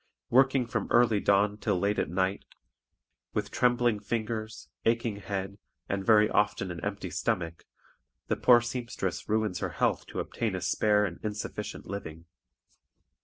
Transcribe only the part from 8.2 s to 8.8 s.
the poor